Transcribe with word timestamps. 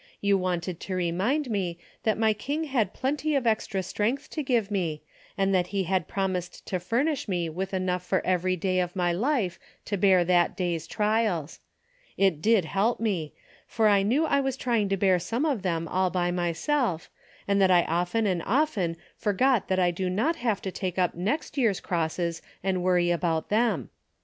You 0.19 0.35
wanted 0.35 0.79
to 0.79 0.95
remind 0.95 1.51
me 1.51 1.77
that 2.05 2.17
my 2.17 2.33
King 2.33 2.63
had 2.63 2.91
plenty 2.91 3.35
of 3.35 3.45
extra 3.45 3.83
strength 3.83 4.31
to 4.31 4.41
give 4.41 4.71
me, 4.71 5.03
and 5.37 5.53
that 5.53 5.67
he 5.67 5.83
had 5.83 6.07
promised 6.07 6.65
to 6.65 6.79
furnish 6.79 7.27
me 7.27 7.49
with 7.49 7.71
enough 7.71 8.01
for 8.01 8.25
every 8.25 8.55
day 8.55 8.79
of 8.79 8.95
my 8.95 9.11
life 9.13 9.59
to 9.85 9.97
bear 9.97 10.25
that 10.25 10.57
day's 10.57 10.87
trials. 10.87 11.59
It 12.17 12.41
did 12.41 12.65
help 12.65 12.99
me, 12.99 13.33
for 13.67 13.87
I 13.87 14.01
knew 14.01 14.25
I 14.25 14.41
was 14.41 14.57
trying 14.57 14.89
to 14.89 14.97
bear 14.97 15.19
some 15.19 15.45
of 15.45 15.61
them 15.61 15.87
all 15.87 16.09
by 16.09 16.31
myself, 16.31 17.11
and 17.47 17.61
that 17.61 17.69
I 17.69 17.83
often 17.83 18.25
and 18.25 18.41
often 18.47 18.97
forget 19.15 19.67
that 19.67 19.77
I 19.77 19.91
do 19.91 20.09
not 20.09 20.37
have 20.37 20.63
to 20.63 20.71
take 20.71 20.97
up 20.97 21.13
next 21.13 21.59
year's 21.59 21.79
crosses 21.79 22.41
and 22.63 22.81
worry 22.81 23.11
about 23.11 23.49
them. 23.49 23.91